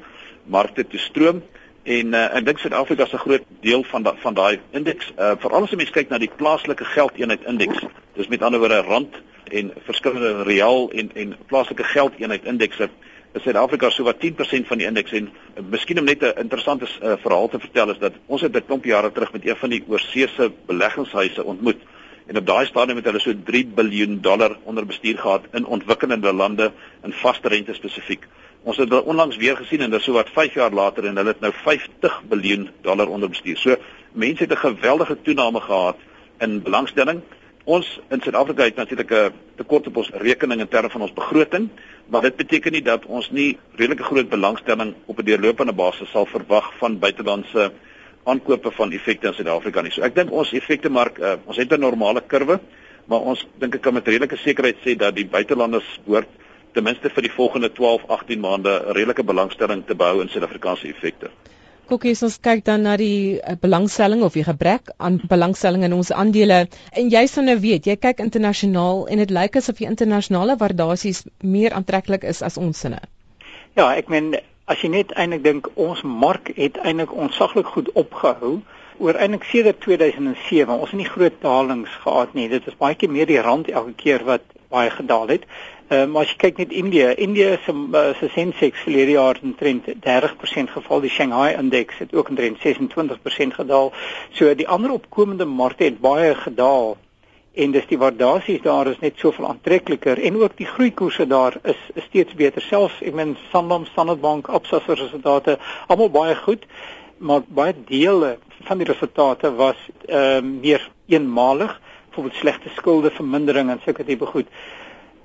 markte 0.51 0.85
toe 0.87 1.01
stroom 1.01 1.43
en 1.83 2.15
uh, 2.15 2.27
ek 2.37 2.47
dink 2.47 2.59
Suid-Afrika 2.61 3.07
is 3.09 3.13
'n 3.17 3.25
groot 3.25 3.45
deel 3.65 3.83
van 3.93 4.03
da, 4.03 4.15
van 4.21 4.35
daai 4.35 4.61
indeks. 4.77 5.13
Uh, 5.17 5.33
Veral 5.41 5.65
as 5.65 5.71
jy 5.71 5.77
mens 5.77 5.95
kyk 5.95 6.11
na 6.11 6.19
die 6.19 6.31
plaaslike 6.37 6.85
geldeenheid 6.85 7.47
indeks. 7.49 7.87
Dis 8.15 8.29
met 8.29 8.43
ander 8.43 8.61
woorde 8.61 8.83
rand 8.85 9.15
en 9.51 9.73
verskillende 9.87 10.43
real 10.43 10.91
en 10.91 11.11
en 11.15 11.37
plaaslike 11.47 11.85
geldeenheid 11.85 12.45
indekse 12.45 12.91
is 13.33 13.43
Suid-Afrika 13.43 13.91
so 13.91 14.05
wat 14.05 14.21
10% 14.21 14.67
van 14.67 14.79
die 14.79 14.87
indeks 14.87 15.13
en 15.13 15.31
uh, 15.31 15.63
miskien 15.71 15.99
om 15.99 16.05
net 16.05 16.23
'n 16.23 16.39
interessante 16.39 16.85
uh, 16.85 17.15
verhaal 17.23 17.49
te 17.49 17.59
vertel 17.59 17.91
is 17.91 17.99
dat 17.99 18.13
ons 18.27 18.43
het 18.43 18.57
'n 18.57 18.67
klomp 18.67 18.85
jare 18.85 19.13
terug 19.13 19.33
met 19.33 19.47
een 19.47 19.57
van 19.57 19.71
die 19.71 19.85
oorseese 19.89 20.53
beleggingshuise 20.67 21.45
ontmoet 21.45 21.81
en 22.27 22.37
op 22.37 22.47
daai 22.47 22.67
stadium 22.67 22.97
het 22.97 23.05
hulle 23.05 23.21
so 23.21 23.33
3 23.45 23.73
miljard 23.77 24.23
dollar 24.23 24.57
onder 24.65 24.87
bestuur 24.87 25.19
gehad 25.19 25.47
in 25.53 25.67
ontwikkelende 25.67 26.33
lande 26.33 26.73
in 27.03 27.13
vaste 27.13 27.49
rente 27.49 27.75
spesifiek. 27.75 28.27
Ons 28.63 28.77
het 28.77 28.91
dit 28.91 29.03
onlangs 29.03 29.37
weer 29.37 29.57
gesien 29.57 29.81
en 29.81 29.91
dit 29.91 29.99
is 29.99 30.05
so 30.05 30.13
wat 30.13 30.29
5 30.29 30.55
jaar 30.55 30.73
later 30.73 31.05
en 31.05 31.17
hulle 31.17 31.33
het 31.33 31.41
nou 31.41 31.53
50 31.53 32.23
miljard 32.29 32.71
dollar 32.83 33.09
onder 33.09 33.29
bestuur. 33.29 33.57
So 33.57 33.77
mense 34.13 34.43
het 34.43 34.53
'n 34.53 34.57
geweldige 34.57 35.17
toename 35.23 35.61
gehad 35.61 35.97
in 36.39 36.63
belangstelling 36.63 37.23
Ons 37.69 37.87
in 38.09 38.23
Suid-Afrika 38.25 38.65
het 38.65 38.77
natuurlik 38.77 39.11
'n 39.13 39.33
tekort 39.57 39.87
op 39.87 39.97
ons 39.97 40.11
rekening 40.11 40.61
in 40.61 40.69
terme 40.69 40.91
van 40.91 41.01
ons 41.01 41.13
begroting, 41.13 41.69
maar 42.07 42.23
dit 42.23 42.37
beteken 42.37 42.73
nie 42.73 42.83
dat 42.83 43.05
ons 43.05 43.31
nie 43.31 43.59
redelike 43.77 44.03
groot 44.03 44.29
belangstelling 44.29 44.95
op 45.07 45.19
'n 45.19 45.25
deurlopende 45.25 45.73
basis 45.73 46.11
sal 46.11 46.27
verwag 46.27 46.73
van 46.79 46.99
buitelandse 46.99 47.73
aankope 48.25 48.71
van 48.71 48.93
effekte 48.93 49.27
in 49.27 49.35
Suid-Afrika 49.35 49.83
nie. 49.83 49.91
So 49.91 50.03
ek 50.03 50.15
dink 50.15 50.31
ons 50.31 50.53
effektemark, 50.53 51.19
uh, 51.19 51.35
ons 51.45 51.57
het 51.57 51.73
'n 51.73 51.81
normale 51.81 52.23
kurwe, 52.27 52.61
maar 53.05 53.21
ons 53.21 53.47
dink 53.59 53.75
ek 53.75 53.81
kan 53.81 53.95
met 53.95 54.09
redelike 54.09 54.37
sekerheid 54.37 54.77
sê 54.85 54.97
dat 54.97 55.15
die 55.15 55.27
buitelanders 55.27 56.01
behoort 56.05 56.29
ten 56.75 56.85
minste 56.85 57.11
vir 57.11 57.27
die 57.27 57.33
volgende 57.33 57.73
12, 57.73 58.09
18 58.09 58.41
maande 58.41 58.71
'n 58.71 58.93
redelike 58.93 59.25
belangstelling 59.25 59.87
te 59.87 59.95
behou 59.95 60.21
in 60.23 60.29
Suid-Afrikaanse 60.29 60.89
effekte. 60.89 61.31
Kokkie, 61.91 62.15
ons 62.23 62.37
kyk 62.39 62.61
dan 62.65 62.85
na 62.87 62.93
die 62.97 63.41
uh, 63.43 63.57
belangstelling 63.59 64.21
of 64.23 64.37
die 64.39 64.45
gebrek 64.47 64.93
aan 64.97 65.17
belangstelling 65.29 65.83
in 65.83 65.93
ons 65.97 66.13
aandele. 66.15 66.69
En 66.95 67.09
jy 67.11 67.27
sal 67.27 67.49
nou 67.49 67.57
weet, 67.59 67.89
jy 67.91 67.97
kyk 67.97 68.23
internasionaal 68.23 69.09
en 69.11 69.19
dit 69.19 69.31
lyk 69.31 69.57
asof 69.59 69.81
die 69.83 69.89
internasionale 69.89 70.55
waardasies 70.61 71.25
meer 71.43 71.75
aantreklik 71.75 72.23
is 72.23 72.43
as 72.47 72.61
ons 72.63 72.79
sinne. 72.79 73.01
Ja, 73.75 73.91
ek 73.91 74.07
meen 74.07 74.37
as 74.71 74.85
jy 74.85 74.93
net 74.95 75.11
eintlik 75.19 75.43
dink 75.43 75.67
ons 75.75 76.05
mark 76.07 76.53
het 76.55 76.79
eintlik 76.79 77.11
onsaglik 77.11 77.67
goed 77.75 77.91
opgehou 77.99 78.61
oor 79.03 79.19
eintlik 79.19 79.49
sedert 79.51 79.83
2007. 79.83 80.71
Ons 80.71 80.95
het 80.95 81.01
nie 81.01 81.11
groot 81.11 81.43
dalings 81.43 81.99
gehad 82.05 82.39
nie. 82.39 82.47
Dit 82.53 82.71
is 82.71 82.79
baie 82.79 82.95
keer 82.95 83.11
meer 83.11 83.27
die 83.27 83.43
rand 83.43 83.71
elke 83.73 83.97
keer 83.99 84.23
wat 84.31 84.47
baie 84.71 84.95
gedaal 84.95 85.27
het. 85.35 85.51
Uh, 85.91 86.05
maar 86.07 86.23
as 86.23 86.31
jy 86.31 86.37
kyk 86.39 86.59
net 86.61 86.73
Indië, 86.79 87.07
Indië 87.19 87.57
se 87.65 87.73
uh, 87.75 88.01
se 88.15 88.29
Sensex 88.31 88.85
verlede 88.85 89.17
jaar 89.17 89.35
het 89.35 89.43
omtrent 89.43 89.89
30% 90.05 90.71
geval, 90.71 91.01
die 91.03 91.11
Shanghai 91.11 91.49
indeks 91.59 91.99
het 91.99 92.13
ook 92.15 92.29
omtrent 92.31 92.61
26% 92.63 93.57
gedaal. 93.57 93.91
So 94.31 94.55
die 94.55 94.69
ander 94.69 94.93
opkomende 94.95 95.49
markte 95.51 95.89
het 95.89 95.99
baie 95.99 96.35
gedaal. 96.39 96.95
En 97.59 97.75
dis 97.75 97.89
die 97.91 97.99
waardasies 97.99 98.63
daar 98.63 98.87
is 98.87 99.03
net 99.03 99.19
soveel 99.19 99.49
aantrekliker 99.49 100.23
en 100.23 100.39
ook 100.39 100.55
die 100.61 100.69
groeikoerse 100.71 101.27
daar 101.27 101.59
is, 101.63 101.81
is 101.99 102.07
steeds 102.07 102.39
beter. 102.39 102.63
Selfs 102.63 103.03
ek 103.03 103.17
meen 103.19 103.35
Sanlam, 103.51 103.89
Standard 103.91 104.23
Bank, 104.23 104.47
Absa 104.47 104.79
se 104.85 104.95
resultate 104.95 105.59
almal 105.89 106.13
baie 106.15 106.37
goed. 106.45 106.69
Maar 107.19 107.43
baie 107.49 107.75
dele 107.89 108.37
van 108.69 108.79
die 108.79 108.87
resultate 108.87 109.51
was 109.59 109.89
ehm 110.07 110.55
uh, 110.55 110.61
meer 110.61 110.87
eenmalig. 111.11 111.81
Byvoorbeeld 112.09 112.39
slegte 112.39 112.71
skulde 112.77 113.11
vermindering 113.11 113.71
en 113.75 113.83
sulke 113.83 114.07
tipe 114.07 114.31
goed 114.31 114.47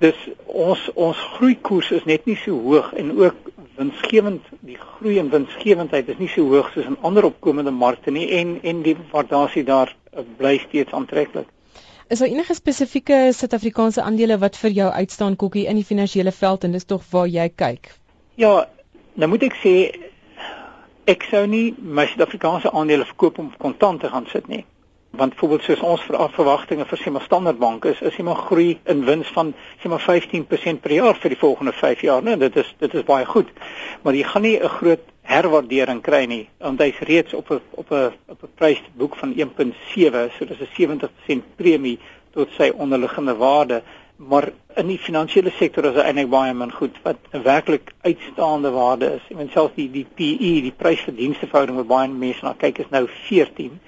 dis 0.04 0.16
ons 0.46 0.80
ons 0.94 1.20
groeikoers 1.36 1.90
is 1.96 2.04
net 2.08 2.26
nie 2.28 2.36
so 2.42 2.58
hoog 2.66 2.92
en 3.00 3.12
ook 3.16 3.50
winsgewend 3.76 4.44
die 4.60 4.76
groei 4.80 5.18
en 5.20 5.30
winsgewendheid 5.32 6.08
is 6.12 6.20
nie 6.20 6.28
so 6.32 6.44
hoog 6.50 6.68
soos 6.72 6.88
in 6.90 6.98
ander 7.08 7.28
opkomende 7.28 7.72
markte 7.72 8.12
nie 8.12 8.26
en 8.38 8.56
en 8.62 8.82
die 8.84 8.96
waardasie 9.12 9.64
daar 9.64 9.92
uh, 9.94 10.24
bly 10.38 10.58
steeds 10.64 10.92
aantreklik. 10.92 11.48
Is 12.08 12.20
daar 12.22 12.28
enige 12.28 12.54
spesifieke 12.54 13.32
Suid-Afrikaanse 13.34 14.02
aandele 14.02 14.38
wat 14.38 14.56
vir 14.56 14.70
jou 14.70 14.90
uitstaan 14.92 15.36
kokkie 15.36 15.66
in 15.66 15.80
die 15.80 15.88
finansiële 15.88 16.32
veld 16.32 16.64
en 16.64 16.76
dis 16.76 16.84
tog 16.84 17.02
waar 17.10 17.26
jy 17.26 17.48
kyk? 17.48 17.90
Ja, 18.38 18.68
nou 19.14 19.30
moet 19.32 19.48
ek 19.48 19.56
sê 19.64 19.74
ek 21.08 21.26
sou 21.32 21.46
nie 21.50 21.72
my 21.78 22.06
Suid-Afrikaanse 22.12 22.70
aandele 22.70 23.08
verkoop 23.08 23.40
om 23.42 23.52
kontant 23.58 24.04
te 24.04 24.12
gaan 24.12 24.28
sit 24.32 24.48
nie 24.52 24.64
want 25.16 25.32
byvoorbeeld 25.34 25.62
soos 25.62 25.80
ons 25.80 26.02
verwagtinge 26.34 26.84
vir 26.84 26.98
Sima 26.98 27.20
Standard 27.20 27.58
Bank 27.58 27.84
is 27.84 28.00
is 28.00 28.14
Sima 28.14 28.34
groei 28.34 28.78
in 28.84 29.04
wins 29.04 29.28
van 29.34 29.54
Sima 29.82 29.98
15% 29.98 30.80
per 30.80 30.92
jaar 30.92 31.18
vir 31.20 31.34
die 31.34 31.38
volgende 31.38 31.72
5 31.72 32.00
jaar, 32.00 32.22
né? 32.22 32.36
Dit 32.36 32.56
is 32.56 32.74
dit 32.78 32.94
is 32.94 33.04
baie 33.04 33.24
goed. 33.26 33.50
Maar 34.02 34.14
jy 34.14 34.24
gaan 34.24 34.42
nie 34.42 34.58
'n 34.60 34.68
groot 34.68 35.04
herwaardering 35.22 36.02
kry 36.02 36.24
nie, 36.24 36.48
want 36.58 36.80
hy's 36.80 36.98
reeds 36.98 37.34
op 37.34 37.50
'n 37.50 37.60
op 37.70 37.90
'n 37.90 38.12
op 38.28 38.42
'n 38.42 38.52
prysboek 38.54 39.16
van 39.16 39.32
1.7, 39.36 40.30
so 40.38 40.44
dis 40.44 40.60
'n 40.60 40.74
70% 40.76 41.42
premie 41.56 41.98
tot 42.32 42.48
sy 42.56 42.72
onderliggende 42.76 43.36
waarde, 43.36 43.82
maar 44.16 44.52
in 44.76 44.86
die 44.86 44.98
finansiële 44.98 45.50
sektor 45.50 45.84
is 45.84 45.94
hy 45.94 46.00
eintlik 46.00 46.30
baie 46.30 46.54
min 46.54 46.72
goed 46.72 46.96
wat 47.02 47.16
'n 47.32 47.42
werklik 47.42 47.92
uitstaande 48.02 48.70
waarde 48.70 49.06
is. 49.14 49.22
Ek 49.30 49.36
meen 49.36 49.50
selfs 49.50 49.74
die 49.74 49.90
die 49.90 50.06
PE, 50.14 50.60
die 50.60 50.74
prys-verdienste 50.76 51.46
verhouding 51.46 51.76
wat 51.76 51.86
baie 51.86 52.08
mense 52.08 52.44
na 52.44 52.54
kyk 52.58 52.78
is 52.78 52.90
nou 52.90 53.06
14 53.28 53.80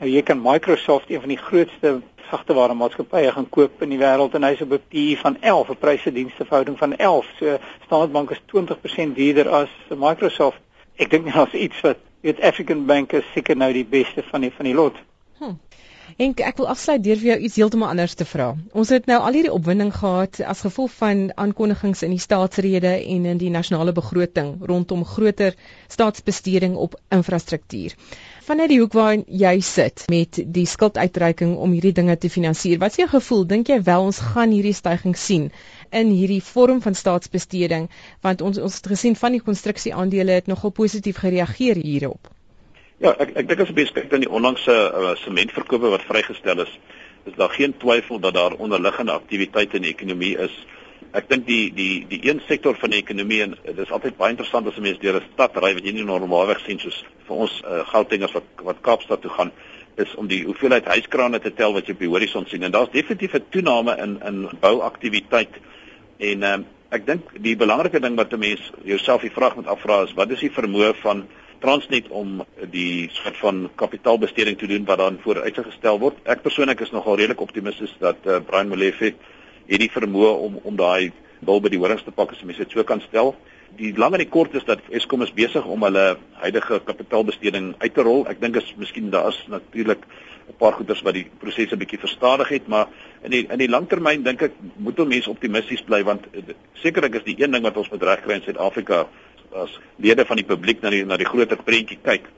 Nou 0.00 0.10
jy 0.10 0.20
kan 0.22 0.42
Microsoft 0.44 1.10
een 1.10 1.20
van 1.20 1.30
die 1.32 1.40
grootste 1.40 2.00
sagteware 2.28 2.74
maatskappye 2.74 3.30
gaan 3.32 3.48
koop 3.48 3.82
in 3.82 3.94
die 3.94 4.00
wêreld 4.00 4.34
en 4.36 4.44
hy's 4.44 4.60
op 4.60 4.72
'n 4.76 4.82
PE 4.92 5.16
van 5.22 5.36
11, 5.40 5.70
'n 5.70 5.78
pryse-dienste 5.84 6.44
verhouding 6.44 6.78
van 6.78 6.96
11. 6.96 7.26
So 7.38 7.58
Standard 7.84 8.12
Bank 8.12 8.30
is 8.30 8.42
20% 8.46 9.16
duurder 9.16 9.48
as 9.48 9.70
Microsoft. 9.88 10.60
Ek 10.96 11.10
dink 11.10 11.32
daar's 11.32 11.52
iets 11.52 11.80
wat 11.80 11.96
weet 12.20 12.40
African 12.40 12.86
Bank 12.86 13.12
is 13.12 13.24
seker 13.32 13.56
nou 13.56 13.72
die 13.72 13.84
beste 13.84 14.22
van 14.30 14.40
die 14.40 14.52
van 14.52 14.64
die 14.64 14.74
lot. 14.74 14.96
Hm. 15.38 15.54
En 16.16 16.32
ek 16.34 16.56
wil 16.56 16.68
afsluit 16.68 17.02
deur 17.04 17.16
vir 17.16 17.28
jou 17.28 17.38
iets 17.38 17.56
heeltemal 17.56 17.88
anders 17.88 18.14
te 18.14 18.24
vra. 18.24 18.54
Ons 18.72 18.88
het 18.88 19.06
nou 19.06 19.18
al 19.20 19.32
hierdie 19.32 19.52
opwinding 19.52 19.94
gehad 19.94 20.40
as 20.40 20.60
gevolg 20.60 20.92
van 20.92 21.32
aankondigings 21.34 22.02
in 22.02 22.14
die 22.14 22.22
staatsrede 22.22 22.92
en 23.02 23.26
in 23.32 23.38
die 23.38 23.50
nasionale 23.50 23.92
begroting 23.92 24.56
rondom 24.60 25.04
groter 25.04 25.54
staatsbesteding 25.88 26.76
op 26.76 26.94
infrastruktuur 27.08 27.96
vanuit 28.46 28.70
die 28.70 28.78
hoek 28.78 28.94
waar 28.94 29.16
jy 29.26 29.54
sit 29.64 30.04
met 30.12 30.38
die 30.54 30.66
skulduitreiking 30.70 31.56
om 31.58 31.72
hierdie 31.74 31.94
dinge 31.96 32.14
te 32.22 32.30
finansier. 32.30 32.78
Wat 32.78 32.94
is 32.94 33.00
jou 33.00 33.08
gevoel? 33.10 33.42
Dink 33.50 33.72
jy 33.72 33.80
wel 33.88 34.06
ons 34.06 34.20
gaan 34.22 34.54
hierdie 34.54 34.76
stygings 34.76 35.24
sien 35.26 35.48
in 35.90 36.12
hierdie 36.14 36.42
vorm 36.42 36.78
van 36.84 36.94
staatsbesteding 36.94 37.88
want 38.26 38.44
ons 38.46 38.60
ons 38.62 38.78
het 38.78 38.86
gesien 38.92 39.18
van 39.18 39.34
die 39.34 39.42
konstruksieaandele 39.42 40.38
het 40.38 40.50
nogal 40.50 40.70
positief 40.70 41.18
gereageer 41.24 41.82
hierop. 41.82 42.30
Ja, 43.02 43.12
ek 43.12 43.34
ek 43.34 43.50
dink 43.50 43.64
as 43.66 43.74
jy 43.74 43.88
kyk 43.98 44.14
na 44.14 44.22
die 44.22 44.30
onlangse 44.30 44.72
uh, 44.72 45.16
sementverkope 45.24 45.90
wat 45.92 46.06
vrygestel 46.08 46.62
is, 46.64 46.72
is 47.26 47.34
daar 47.36 47.52
geen 47.52 47.74
twyfel 47.82 48.22
dat 48.22 48.38
daar 48.38 48.54
onderliggende 48.62 49.12
aktiwiteite 49.12 49.80
in 49.80 49.88
die 49.88 49.94
ekonomie 49.94 50.36
is 50.46 50.54
ek 51.12 51.28
dink 51.28 51.46
die 51.46 51.70
die 51.74 52.06
die 52.08 52.20
een 52.28 52.40
sektor 52.48 52.76
van 52.80 52.90
die 52.90 53.00
ekonomie 53.02 53.42
en 53.42 53.56
dit 53.64 53.78
is 53.78 53.92
altyd 53.94 54.16
baie 54.16 54.34
interessant 54.34 54.66
as 54.66 54.76
'n 54.76 54.82
mens 54.82 54.98
deur 54.98 55.16
'n 55.20 55.28
stad 55.32 55.56
ry 55.56 55.74
wat 55.74 55.84
jy 55.84 55.92
nie 55.92 56.04
normaalweg 56.04 56.60
sien 56.66 56.78
soos 56.78 57.04
vir 57.26 57.36
ons 57.36 57.62
uh, 57.64 57.84
Gautengers 57.92 58.32
wat 58.32 58.44
wat 58.62 58.82
Kaapstad 58.82 59.22
toe 59.22 59.30
gaan 59.30 59.52
is 59.96 60.14
om 60.14 60.26
die 60.26 60.44
hoeveelheid 60.44 60.84
huiskrane 60.84 61.40
te 61.40 61.54
tel 61.54 61.72
wat 61.72 61.86
jy 61.86 61.92
op 61.92 61.98
die 61.98 62.08
horison 62.08 62.46
sien 62.46 62.62
en 62.62 62.72
daar's 62.72 62.92
definitief 62.92 63.34
'n 63.34 63.44
toename 63.50 63.96
in 63.96 64.20
in 64.22 64.48
bouaktiwiteit 64.60 65.54
en 66.18 66.42
um, 66.42 66.66
ek 66.90 67.06
dink 67.06 67.22
die 67.42 67.56
belangrike 67.56 68.00
ding 68.00 68.16
wat 68.16 68.32
'n 68.32 68.38
mens 68.38 68.72
jouself 68.84 69.20
die 69.22 69.36
vraag 69.38 69.56
moet 69.56 69.66
afvra 69.66 70.02
is 70.02 70.14
wat 70.14 70.30
is 70.30 70.40
die 70.40 70.50
vermoë 70.50 70.94
van 71.02 71.26
Transnet 71.60 72.08
om 72.08 72.42
die 72.70 73.08
soort 73.12 73.36
van 73.40 73.70
kapitaalbesteding 73.80 74.58
te 74.58 74.66
doen 74.66 74.84
wat 74.84 74.98
dan 74.98 75.18
vooruitgestel 75.22 75.98
word. 75.98 76.18
Ek 76.28 76.42
persoonlik 76.44 76.80
is 76.84 76.92
nogal 76.92 77.16
redelik 77.16 77.40
optimisties 77.40 77.94
dat 77.98 78.16
uh, 78.26 78.40
Brian 78.44 78.68
Molefe 78.68 79.14
het 79.66 79.82
die 79.82 79.92
vermoë 79.92 80.32
om 80.46 80.58
om 80.62 80.76
daai 80.76 81.12
bil 81.46 81.60
by 81.60 81.70
die 81.72 81.80
horings 81.80 82.04
te 82.04 82.14
pak 82.14 82.32
as 82.32 82.42
mense 82.42 82.64
dit 82.64 82.72
so 82.72 82.84
kan 82.84 83.02
stel. 83.04 83.34
Die 83.76 83.92
lang 83.98 84.14
en 84.16 84.22
die 84.22 84.30
kort 84.32 84.54
is 84.56 84.64
dat 84.64 84.80
Eskom 84.94 85.22
is 85.22 85.34
besig 85.36 85.66
om 85.66 85.82
hulle 85.84 86.16
huidige 86.40 86.80
kapitaalbesteding 86.86 87.74
uit 87.78 87.94
te 87.94 88.04
rol. 88.06 88.24
Ek 88.30 88.40
dink 88.40 88.56
is 88.56 88.72
miskien 88.80 89.10
daar 89.10 89.28
is 89.28 89.42
natuurlik 89.52 90.06
'n 90.46 90.56
paar 90.58 90.72
goeders 90.72 91.02
wat 91.02 91.14
die 91.14 91.26
prosesse 91.38 91.76
bietjie 91.76 91.98
verstadig 91.98 92.48
het, 92.48 92.68
maar 92.68 92.88
in 93.22 93.30
die 93.30 93.46
in 93.50 93.58
die 93.58 93.68
langtermyn 93.68 94.22
dink 94.22 94.42
ek 94.42 94.52
moet 94.76 94.98
ons 95.00 95.08
mense 95.08 95.30
optimisties 95.30 95.82
bly 95.82 96.02
want 96.04 96.26
sekerlik 96.74 97.14
is 97.14 97.24
die 97.24 97.36
een 97.42 97.50
ding 97.50 97.62
wat 97.62 97.76
ons 97.76 97.90
moet 97.90 98.02
regkry 98.02 98.34
in 98.34 98.42
Suid-Afrika 98.42 99.06
as 99.56 99.78
lede 99.96 100.24
van 100.24 100.36
die 100.36 100.46
publiek 100.46 100.82
na 100.82 100.90
die 100.90 101.04
na 101.04 101.16
die 101.16 101.28
groter 101.28 101.58
prentjie 101.64 101.98
kyk 102.02 102.28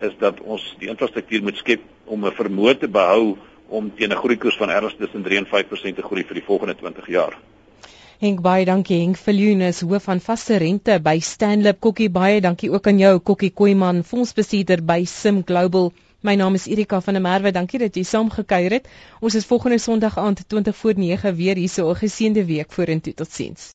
is 0.00 0.14
dat 0.20 0.40
ons 0.44 0.62
die 0.80 0.90
infrastruktuur 0.92 1.42
moet 1.42 1.56
skep 1.56 1.82
om 2.04 2.24
'n 2.24 2.32
vermoë 2.32 2.78
te 2.78 2.88
behou 2.88 3.36
om 3.68 3.92
teen 3.96 4.12
'n 4.12 4.16
groeikoers 4.16 4.56
van 4.56 4.70
ergens 4.70 4.96
tussen 4.98 5.22
3 5.22 5.38
en 5.38 5.46
5% 5.46 5.96
te 5.96 6.02
groei 6.02 6.24
vir 6.24 6.34
die 6.34 6.44
volgende 6.46 6.74
20 6.74 7.06
jaar. 7.08 7.38
Henk 8.18 8.40
baie 8.40 8.64
dankie 8.64 9.00
Henk 9.00 9.16
Viljoen 9.16 9.60
is 9.60 9.80
hoof 9.80 10.06
van 10.08 10.20
vaste 10.20 10.56
rente 10.56 11.00
by 11.00 11.18
Stanlip 11.20 11.80
Kokkie 11.80 12.08
baie 12.10 12.40
dankie 12.40 12.70
ook 12.72 12.86
aan 12.86 12.98
jou 12.98 13.18
Kokkie 13.18 13.50
Koiman 13.50 14.04
fondsbestuurder 14.04 14.84
by 14.84 15.04
Sim 15.04 15.42
Global. 15.44 15.92
My 16.22 16.34
naam 16.34 16.54
is 16.54 16.66
Erika 16.66 17.00
van 17.00 17.14
der 17.14 17.22
Merwe. 17.22 17.52
Dankie 17.52 17.78
dat 17.78 17.94
jy 17.94 18.02
saam 18.02 18.30
gekuier 18.30 18.78
het. 18.78 18.88
Ons 19.20 19.34
is 19.34 19.44
volgende 19.46 19.78
Sondag 19.78 20.16
aand 20.18 20.48
20 20.48 20.76
voor 20.76 20.94
9 20.96 21.34
weer 21.36 21.56
hier 21.56 21.68
so 21.68 21.90
'n 21.90 21.96
geseënde 21.96 22.44
week 22.44 22.72
vorentoe. 22.72 23.14
Totsiens. 23.14 23.74